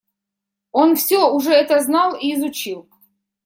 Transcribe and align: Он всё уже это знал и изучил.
Он 0.71 0.95
всё 0.95 1.29
уже 1.31 1.51
это 1.53 1.79
знал 1.79 2.15
и 2.19 2.33
изучил. 2.33 2.89